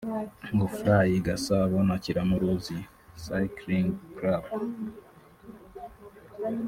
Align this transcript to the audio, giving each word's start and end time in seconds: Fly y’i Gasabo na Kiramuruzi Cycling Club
Fly 0.77 1.03
y’i 1.13 1.21
Gasabo 1.27 1.77
na 1.87 1.95
Kiramuruzi 2.03 2.77
Cycling 3.23 3.89
Club 4.17 4.45